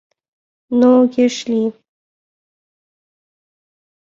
[0.79, 1.69] Но огеш лий.